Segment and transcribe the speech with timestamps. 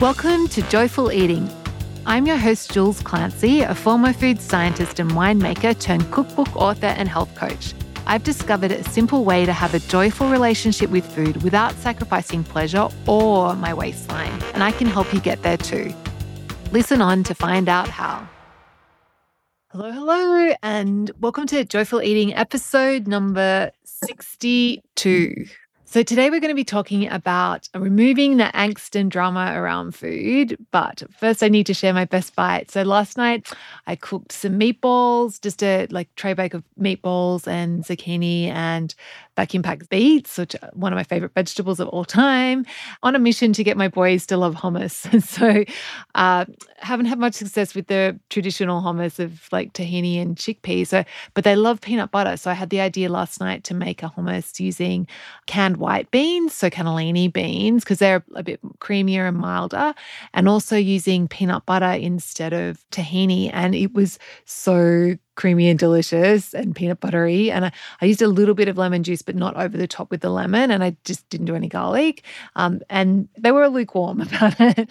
[0.00, 1.46] Welcome to Joyful Eating.
[2.06, 7.06] I'm your host, Jules Clancy, a former food scientist and winemaker turned cookbook author and
[7.06, 7.74] health coach.
[8.06, 12.88] I've discovered a simple way to have a joyful relationship with food without sacrificing pleasure
[13.06, 15.92] or my waistline, and I can help you get there too.
[16.72, 18.26] Listen on to find out how.
[19.68, 25.44] Hello, hello, and welcome to Joyful Eating episode number 62.
[25.92, 30.56] So, today we're going to be talking about removing the angst and drama around food.
[30.70, 32.70] But first, I need to share my best bite.
[32.70, 33.48] So, last night
[33.88, 38.94] I cooked some meatballs, just a like tray bake of meatballs and zucchini and
[39.40, 42.66] vacuum packed beets, which are one of my favorite vegetables of all time,
[43.02, 44.94] on a mission to get my boys to love hummus.
[45.36, 45.64] so,
[46.14, 46.44] uh,
[46.76, 50.88] haven't had much success with the traditional hummus of like tahini and chickpeas.
[50.88, 52.36] So, but they love peanut butter.
[52.36, 55.06] So, I had the idea last night to make a hummus using
[55.46, 59.94] canned white beans, so cannellini beans, because they're a bit creamier and milder,
[60.34, 63.48] and also using peanut butter instead of tahini.
[63.54, 67.50] And it was so creamy and delicious and peanut buttery.
[67.50, 70.10] And I, I, used a little bit of lemon juice, but not over the top
[70.10, 70.70] with the lemon.
[70.70, 72.24] And I just didn't do any garlic.
[72.56, 74.90] Um, and they were lukewarm about it.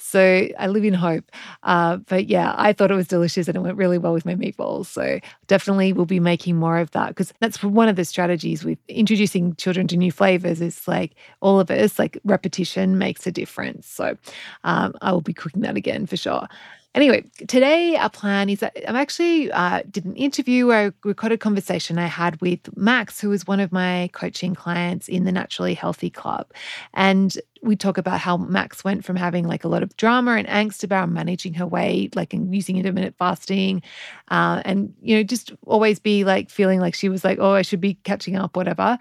[0.00, 1.30] so I live in hope.
[1.62, 4.34] Uh, but yeah, I thought it was delicious and it went really well with my
[4.34, 4.86] meatballs.
[4.86, 8.78] So definitely we'll be making more of that because that's one of the strategies with
[8.88, 13.86] introducing children to new flavors is like all of us, like repetition makes a difference.
[13.86, 14.18] So
[14.64, 16.48] um, I will be cooking that again for sure.
[16.94, 21.36] Anyway, today our plan is that I'm actually uh, did an interview where I recorded
[21.36, 25.32] a conversation I had with Max, who was one of my coaching clients in the
[25.32, 26.52] Naturally Healthy Club,
[26.92, 30.48] and we talk about how Max went from having like a lot of drama and
[30.48, 33.82] angst about managing her weight, like and using intermittent fasting,
[34.30, 37.62] uh, and you know just always be like feeling like she was like, oh, I
[37.62, 38.98] should be catching up, whatever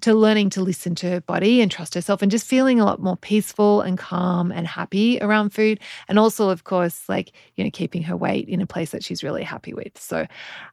[0.00, 3.02] to learning to listen to her body and trust herself and just feeling a lot
[3.02, 5.80] more peaceful and calm and happy around food.
[6.08, 9.24] And also, of course, like, you know, keeping her weight in a place that she's
[9.24, 9.98] really happy with.
[9.98, 10.26] So,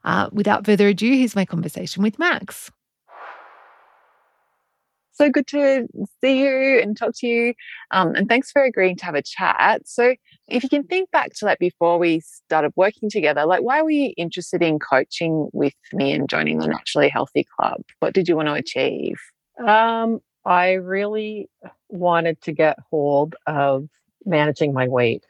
[0.04, 2.70] uh, without further ado, here's my conversation with Max.
[5.16, 5.88] So good to
[6.20, 7.54] see you and talk to you.
[7.90, 9.88] Um, and thanks for agreeing to have a chat.
[9.88, 10.14] So,
[10.46, 13.90] if you can think back to like before we started working together, like why were
[13.90, 17.80] you interested in coaching with me and joining the Naturally Healthy Club?
[18.00, 19.16] What did you want to achieve?
[19.66, 21.48] Um, I really
[21.88, 23.88] wanted to get hold of
[24.26, 25.24] managing my weight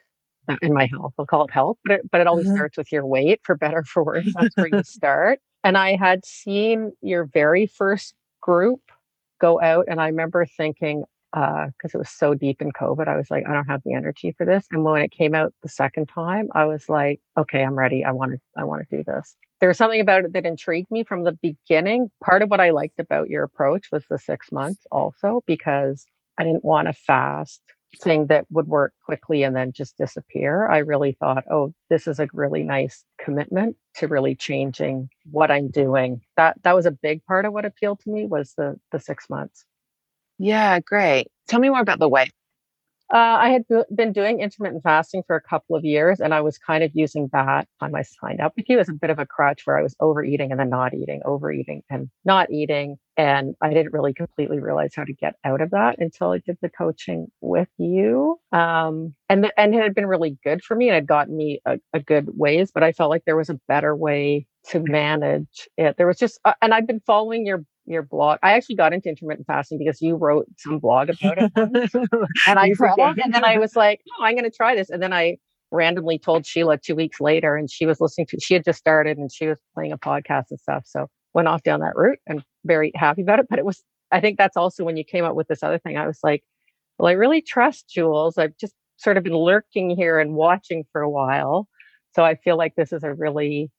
[0.61, 1.13] and my health.
[1.17, 2.55] I'll call it health, but it, but it always mm-hmm.
[2.55, 4.27] starts with your weight, for better for worse.
[4.35, 5.39] That's where you start.
[5.63, 8.81] And I had seen your very first group
[9.39, 9.85] go out.
[9.87, 11.03] And I remember thinking,
[11.33, 13.93] because uh, it was so deep in COVID, I was like, I don't have the
[13.93, 14.65] energy for this.
[14.71, 18.03] And when it came out the second time, I was like, okay, I'm ready.
[18.03, 19.35] I want to, I want to do this.
[19.59, 22.09] There was something about it that intrigued me from the beginning.
[22.23, 26.05] Part of what I liked about your approach was the six months also, because
[26.37, 27.61] I didn't want to fast
[28.01, 30.67] thing that would work quickly and then just disappear.
[30.67, 35.69] I really thought, oh, this is a really nice commitment to really changing what I'm
[35.69, 36.21] doing.
[36.35, 39.29] That that was a big part of what appealed to me was the the six
[39.29, 39.65] months.
[40.39, 41.27] Yeah, great.
[41.47, 42.31] Tell me more about the weight
[43.13, 43.63] uh, I had
[43.95, 47.29] been doing intermittent fasting for a couple of years, and I was kind of using
[47.31, 49.81] that on my signed up with you as a bit of a crutch where I
[49.81, 52.97] was overeating and then not eating, overeating and not eating.
[53.15, 56.57] And I didn't really completely realize how to get out of that until I did
[56.61, 58.37] the coaching with you.
[58.51, 61.61] Um, and, the, and it had been really good for me and had gotten me
[61.65, 65.67] a, a good ways, but I felt like there was a better way to manage
[65.77, 65.95] it.
[65.97, 68.39] There was just, uh, and I've been following your your blog.
[68.43, 71.51] I actually got into intermittent fasting because you wrote some blog about it.
[72.47, 72.73] and I
[73.23, 74.89] and then I was like, oh, I'm going to try this.
[74.89, 75.37] And then I
[75.71, 79.17] randomly told Sheila two weeks later, and she was listening to, she had just started
[79.17, 80.83] and she was playing a podcast and stuff.
[80.85, 83.47] So went off down that route and very happy about it.
[83.49, 85.97] But it was, I think that's also when you came up with this other thing.
[85.97, 86.43] I was like,
[86.99, 88.37] well, I really trust Jules.
[88.37, 91.67] I've just sort of been lurking here and watching for a while.
[92.15, 93.69] So I feel like this is a really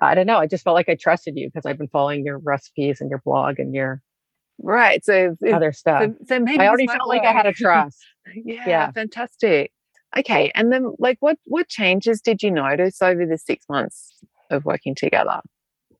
[0.00, 0.38] I don't know.
[0.38, 3.20] I just felt like I trusted you because I've been following your recipes and your
[3.24, 4.02] blog and your
[4.60, 5.04] right.
[5.04, 6.02] So other stuff.
[6.02, 7.98] So, so maybe I already felt like I had a trust.
[8.34, 9.72] yeah, yeah, fantastic.
[10.16, 14.12] Okay, and then like, what what changes did you notice over the six months
[14.50, 15.40] of working together?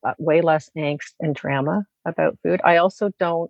[0.05, 2.61] Uh, way less angst and drama about food.
[2.63, 3.49] I also don't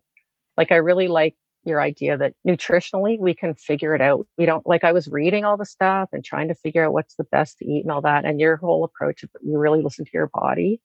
[0.57, 0.71] like.
[0.71, 1.35] I really like
[1.65, 4.27] your idea that nutritionally we can figure it out.
[4.38, 7.15] We don't like I was reading all the stuff and trying to figure out what's
[7.15, 8.25] the best to eat and all that.
[8.25, 10.81] And your whole approach, of you really listen to your body,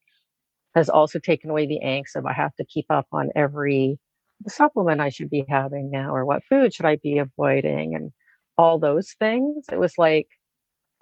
[0.74, 3.98] has also taken away the angst of I have to keep up on every
[4.46, 8.12] supplement I should be having now or what food should I be avoiding and
[8.56, 9.66] all those things.
[9.72, 10.28] It was like,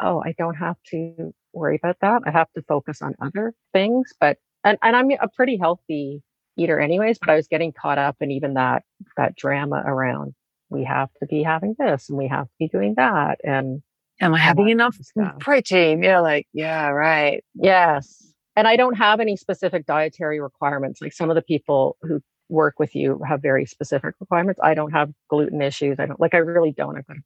[0.00, 2.22] oh, I don't have to worry about that.
[2.26, 4.12] I have to focus on other things.
[4.20, 6.22] But and, and I'm a pretty healthy
[6.56, 8.82] eater anyways, but I was getting caught up in even that
[9.17, 10.35] that drama around
[10.70, 13.38] we have to be having this and we have to be doing that.
[13.44, 13.82] And
[14.20, 14.97] am I having enough
[15.38, 16.03] protein?
[16.03, 17.44] Yeah, like, yeah, right.
[17.55, 18.32] Yes.
[18.56, 21.00] And I don't have any specific dietary requirements.
[21.00, 24.61] Like some of the people who work with you have very specific requirements.
[24.62, 25.99] I don't have gluten issues.
[25.99, 26.97] I don't like I really don't.
[26.97, 27.23] I've got a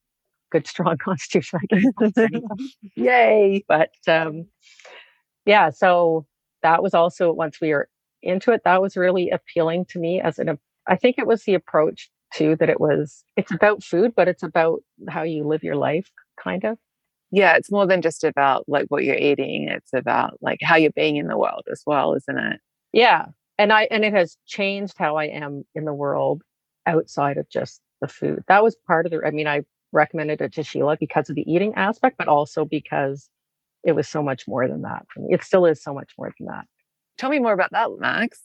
[0.51, 1.61] good strong constitution.
[2.97, 3.65] Yay.
[3.69, 4.47] But um
[5.47, 6.27] yeah, so
[6.63, 7.89] that was also once we were
[8.23, 11.55] into it, that was really appealing to me as an I think it was the
[11.55, 15.77] approach too that it was it's about food, but it's about how you live your
[15.77, 16.11] life,
[16.43, 16.79] kind of.
[17.33, 19.69] Yeah, it's more than just about like what you're eating.
[19.69, 22.61] It's about like how you're being in the world as well, isn't it?
[22.93, 23.27] Yeah.
[23.59, 26.43] And I and it has changed how I am in the world
[26.87, 28.43] outside of just the food.
[28.49, 29.63] That was part of the I mean, I
[29.93, 33.29] recommended it to Sheila because of the eating aspect, but also because
[33.85, 35.29] it was so much more than that for me.
[35.33, 36.67] It still is so much more than that.
[37.21, 38.41] Tell me more about that, Max.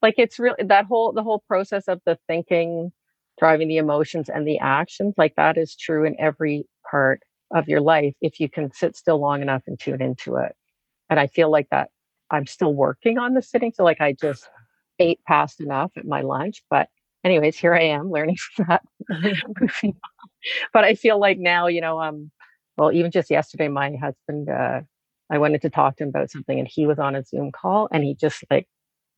[0.00, 2.90] Like it's really that whole the whole process of the thinking
[3.38, 7.22] driving the emotions and the actions like that is true in every part
[7.54, 10.54] of your life if you can sit still long enough and tune into it.
[11.10, 11.90] And i feel like that
[12.30, 14.48] i'm still working on the sitting so like i just
[14.98, 16.88] ate past enough at my lunch but
[17.24, 18.82] anyways here i am learning from that.
[20.72, 22.30] But i feel like now you know um
[22.76, 24.80] well even just yesterday my husband uh
[25.32, 27.88] i wanted to talk to him about something and he was on a zoom call
[27.90, 28.68] and he just like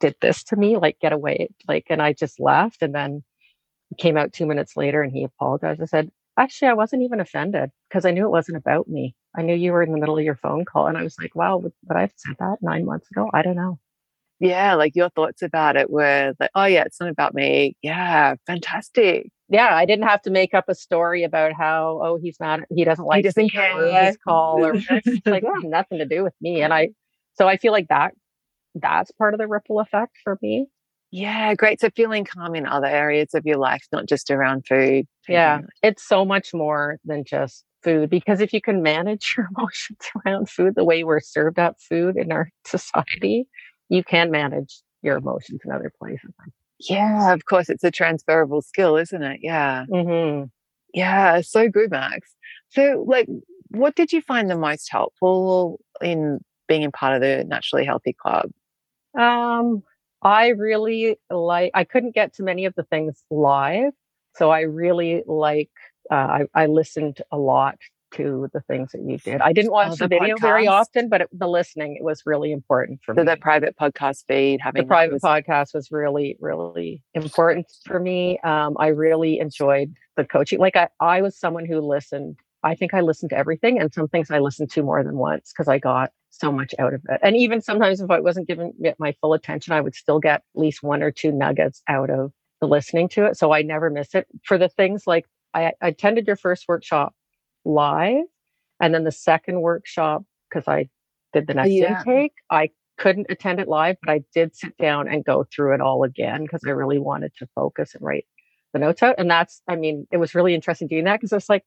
[0.01, 1.49] did this to me, like get away.
[1.67, 2.83] Like, and I just left.
[2.83, 3.25] And then
[3.99, 5.81] came out two minutes later and he apologized.
[5.81, 9.15] I said, actually, I wasn't even offended because I knew it wasn't about me.
[9.37, 10.87] I knew you were in the middle of your phone call.
[10.89, 13.31] And I was like, wow, but I've said that nine months ago.
[13.33, 13.79] I don't know.
[14.41, 14.75] Yeah.
[14.75, 17.77] Like your thoughts about it were like, oh, yeah, it's not about me.
[17.83, 18.35] Yeah.
[18.47, 19.29] Fantastic.
[19.49, 19.75] Yeah.
[19.75, 23.05] I didn't have to make up a story about how, oh, he's not, he doesn't
[23.05, 24.05] like he doesn't care.
[24.05, 24.75] his call or
[25.27, 26.63] like, oh, nothing to do with me.
[26.63, 26.91] And I,
[27.35, 28.13] so I feel like that
[28.75, 30.67] that's part of the ripple effect for me.
[31.11, 31.81] Yeah, great.
[31.81, 35.07] So feeling calm in other areas of your life, not just around food.
[35.29, 39.99] Yeah, it's so much more than just food because if you can manage your emotions
[40.27, 43.47] around food the way we're served up food in our society,
[43.89, 46.31] you can manage your emotions in other places.
[46.81, 49.41] Yeah, of course, it's a transferable skill, isn't it?
[49.43, 49.85] Yeah.
[49.91, 50.45] Mm-hmm.
[50.93, 52.35] Yeah, so good, Max.
[52.71, 53.29] So, like,
[53.69, 58.15] what did you find the most helpful in being a part of the Naturally Healthy
[58.15, 58.51] Club?
[59.19, 59.83] Um,
[60.23, 63.93] I really like, I couldn't get to many of the things live.
[64.37, 65.71] So I really like,
[66.11, 67.79] uh, I, I listened a lot
[68.17, 69.41] to the things that you did.
[69.41, 70.41] I didn't watch oh, the, the, video podcast.
[70.41, 73.31] very often, but it, the listening it was really important for so me.
[73.31, 75.23] The private podcast feed, having the private was...
[75.23, 78.39] podcast was really, really important for me.
[78.41, 80.59] Um, I really enjoyed the coaching.
[80.59, 82.37] Like I, I was someone who listened.
[82.63, 85.53] I think I listened to everything, and some things I listened to more than once
[85.53, 87.21] because I got so much out of it.
[87.23, 90.37] And even sometimes if I wasn't giving it my full attention, I would still get
[90.37, 93.37] at least one or two nuggets out of the listening to it.
[93.37, 94.27] So I never miss it.
[94.45, 97.15] For the things like I, I attended your first workshop
[97.65, 98.25] live
[98.81, 100.89] and then the second workshop, because I
[101.33, 101.99] did the oh, next yeah.
[101.99, 105.81] intake, I couldn't attend it live, but I did sit down and go through it
[105.81, 108.27] all again because I really wanted to focus and write
[108.73, 109.17] the notes out.
[109.19, 111.65] And that's, I mean, it was really interesting doing that because I was like,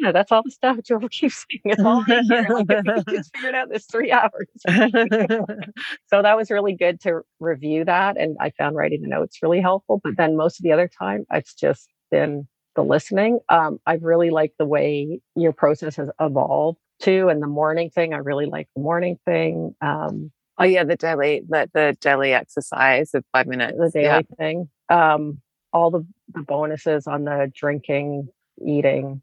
[0.00, 1.62] yeah, that's all the stuff Joe keeps saying.
[1.64, 2.46] It's all in here.
[2.50, 4.48] Like, just figured out this three hours.
[4.66, 8.16] so that was really good to review that.
[8.18, 10.00] And I found writing the notes really helpful.
[10.02, 13.40] But then most of the other time, it's just been the listening.
[13.48, 17.28] Um, I really like the way your process has evolved too.
[17.28, 19.74] And the morning thing, I really like the morning thing.
[19.80, 23.78] Um, oh yeah, the daily, the, the daily exercise of five minutes.
[23.78, 24.36] The daily yeah.
[24.36, 24.68] thing.
[24.88, 25.40] Um,
[25.72, 28.28] all the, the bonuses on the drinking,
[28.64, 29.22] eating,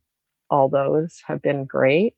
[0.50, 2.16] all those have been great.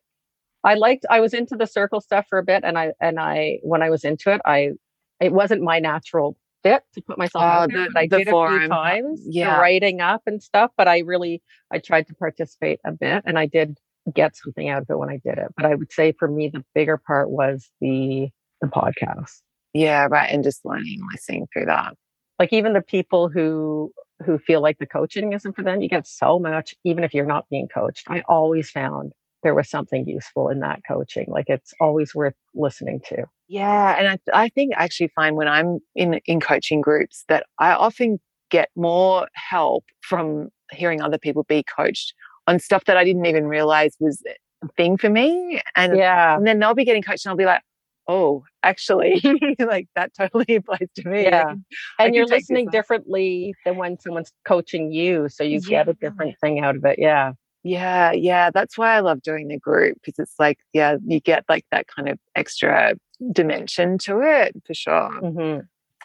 [0.63, 3.59] I liked I was into the circle stuff for a bit and I and I
[3.63, 4.71] when I was into it, I
[5.19, 7.87] it wasn't my natural fit to put myself uh, out there.
[7.95, 8.55] I did forum.
[8.55, 9.59] a few times yeah.
[9.59, 11.41] writing up and stuff, but I really
[11.71, 13.77] I tried to participate a bit and I did
[14.13, 15.47] get something out of it when I did it.
[15.55, 18.29] But I would say for me the bigger part was the
[18.61, 19.41] the podcast.
[19.73, 20.29] Yeah, right.
[20.31, 21.95] And just learning, listening through that.
[22.39, 23.91] Like even the people who
[24.25, 25.81] who feel like the coaching isn't for them.
[25.81, 28.05] You get so much, even if you're not being coached.
[28.07, 31.25] I always found there was something useful in that coaching.
[31.27, 33.25] Like it's always worth listening to.
[33.47, 33.97] Yeah.
[33.97, 37.73] And I, I think I actually find when I'm in, in coaching groups that I
[37.73, 38.19] often
[38.49, 42.13] get more help from hearing other people be coached
[42.47, 44.21] on stuff that I didn't even realize was
[44.63, 45.61] a thing for me.
[45.75, 46.35] And, yeah.
[46.35, 47.61] and then they'll be getting coached and I'll be like,
[48.07, 49.21] oh, actually,
[49.59, 51.23] like that totally applies to me.
[51.23, 51.53] Yeah.
[51.99, 55.29] and you're listening differently than when someone's coaching you.
[55.29, 55.83] So you yeah.
[55.83, 56.99] get a different thing out of it.
[56.99, 57.33] Yeah.
[57.63, 58.11] Yeah.
[58.11, 58.49] Yeah.
[58.51, 61.87] That's why I love doing the group because it's like, yeah, you get like that
[61.87, 62.95] kind of extra
[63.31, 65.21] dimension to it for sure.
[65.21, 65.61] Mm-hmm.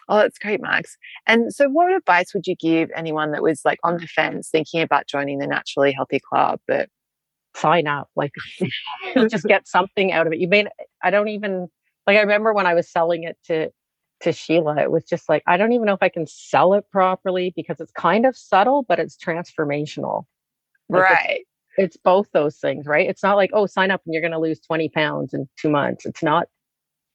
[0.09, 0.97] Oh, that's great, Max.
[1.25, 4.81] And so, what advice would you give anyone that was like on the fence, thinking
[4.81, 6.89] about joining the Naturally Healthy Club, but
[7.55, 8.09] sign up?
[8.15, 8.31] Like,
[9.15, 10.39] you'll just get something out of it.
[10.39, 10.67] You may,
[11.03, 11.67] I don't even
[12.05, 12.17] like.
[12.17, 13.69] I remember when I was selling it to
[14.21, 16.85] to Sheila, it was just like I don't even know if I can sell it
[16.89, 20.23] properly because it's kind of subtle, but it's transformational.
[20.89, 21.45] Right.
[21.77, 23.09] It's, it's both those things, right?
[23.09, 25.69] It's not like oh, sign up and you're going to lose twenty pounds in two
[25.69, 26.05] months.
[26.05, 26.47] It's not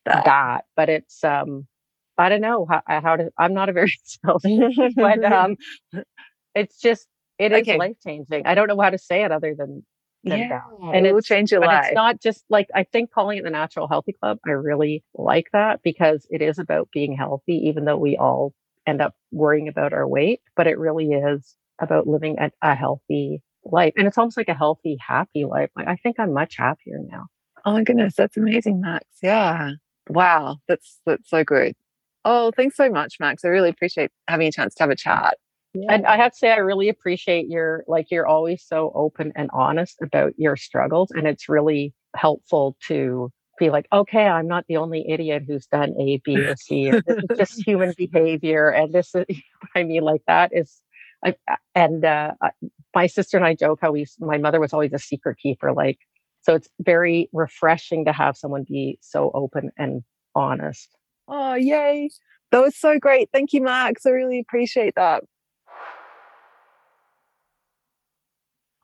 [0.04, 1.66] that, that but it's um
[2.18, 5.56] I don't know how, how to, I'm not a very salesman, but um,
[6.54, 7.06] it's just,
[7.38, 7.78] it is okay.
[7.78, 8.46] life changing.
[8.46, 9.84] I don't know how to say it other than,
[10.22, 10.94] than yeah, that.
[10.94, 11.86] And it will change your life.
[11.86, 15.46] It's not just like, I think calling it the Natural Healthy Club, I really like
[15.52, 18.52] that because it is about being healthy, even though we all
[18.86, 23.42] end up worrying about our weight, but it really is about living a, a healthy
[23.64, 23.92] life.
[23.96, 25.70] And it's almost like a healthy, happy life.
[25.76, 27.26] Like, I think I'm much happier now.
[27.64, 29.04] Oh my goodness, that's amazing, Max.
[29.22, 29.72] Yeah.
[30.08, 31.74] Wow, that's that's so good.
[32.24, 33.44] Oh, thanks so much, Max.
[33.44, 35.36] I really appreciate having a chance to have a chat.
[35.74, 35.92] Yeah.
[35.92, 39.48] And I have to say, I really appreciate your, like, you're always so open and
[39.52, 41.10] honest about your struggles.
[41.10, 45.94] And it's really helpful to be like, okay, I'm not the only idiot who's done
[45.98, 46.90] A, B, or C.
[46.90, 48.68] This is just human behavior.
[48.68, 49.24] And this is,
[49.74, 50.80] I mean, like, that is,
[51.24, 51.36] I,
[51.74, 52.32] and uh,
[52.94, 55.72] my sister and I joke how we, my mother was always a secret keeper.
[55.72, 55.98] Like,
[56.42, 60.02] so it's very refreshing to have someone be so open and
[60.34, 60.96] honest.
[61.28, 62.10] Oh, yay.
[62.50, 63.30] That was so great.
[63.32, 64.04] Thank you, Max.
[64.04, 65.24] I really appreciate that.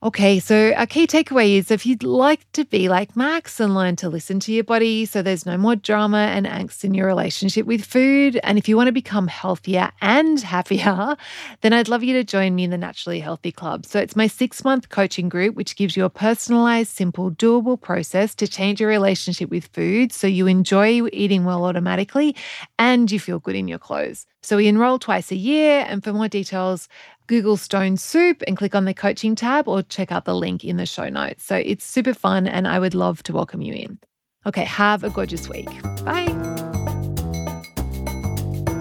[0.01, 3.97] Okay, so our key takeaway is if you'd like to be like Max and learn
[3.97, 7.67] to listen to your body so there's no more drama and angst in your relationship
[7.67, 11.17] with food, and if you want to become healthier and happier,
[11.63, 13.85] then I'd love you to join me in the Naturally Healthy Club.
[13.87, 18.37] So it's my six month coaching group, which gives you a personalized, simple, doable process
[18.37, 22.37] to change your relationship with food so you enjoy eating well automatically
[22.79, 24.27] and you feel good in your clothes.
[24.43, 26.89] So we enroll twice a year, and for more details,
[27.29, 30.79] Google Stone Soup and click on the coaching tab or check out the link in
[30.79, 31.45] the show notes.
[31.45, 33.99] So it's super fun and I would love to welcome you in.
[34.47, 35.69] Okay, have a gorgeous week.
[36.05, 36.35] Bye.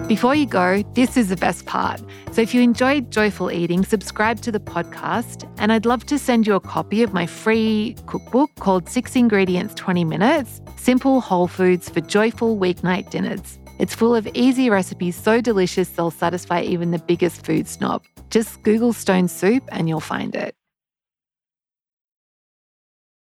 [0.08, 2.00] Before you go, this is the best part.
[2.32, 6.46] So if you enjoyed Joyful Eating, subscribe to the podcast, and I'd love to send
[6.46, 11.90] you a copy of my free cookbook called Six Ingredients 20 Minutes Simple Whole Foods
[11.90, 13.58] for Joyful Weeknight Dinners.
[13.78, 18.02] It's full of easy recipes so delicious they'll satisfy even the biggest food snob.
[18.30, 20.54] Just Google stone soup and you'll find it.